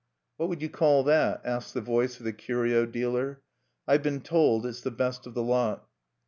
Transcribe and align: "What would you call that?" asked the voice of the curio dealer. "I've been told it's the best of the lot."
"What 0.37 0.49
would 0.49 0.63
you 0.63 0.69
call 0.69 1.03
that?" 1.03 1.41
asked 1.45 1.75
the 1.75 1.79
voice 1.81 2.17
of 2.17 2.23
the 2.23 2.33
curio 2.33 2.87
dealer. 2.87 3.43
"I've 3.87 4.01
been 4.01 4.21
told 4.21 4.65
it's 4.65 4.81
the 4.81 4.89
best 4.89 5.27
of 5.27 5.35
the 5.35 5.43
lot." 5.43 5.87